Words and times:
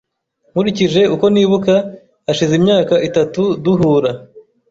Nkurikije 0.51 1.01
uko 1.15 1.25
nibuka, 1.33 1.73
hashize 2.25 2.53
imyaka 2.59 2.95
itatu 3.07 3.41
duhura. 3.63 4.11